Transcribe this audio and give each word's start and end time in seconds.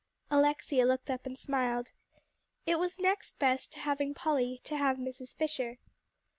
Alexia 0.31 0.83
looked 0.83 1.11
up 1.11 1.27
and 1.27 1.37
smiled. 1.37 1.91
It 2.65 2.79
was 2.79 2.97
next 2.97 3.37
best 3.37 3.71
to 3.73 3.79
having 3.81 4.15
Polly, 4.15 4.59
to 4.63 4.75
have 4.75 4.97
Mrs. 4.97 5.35
Fisher. 5.35 5.77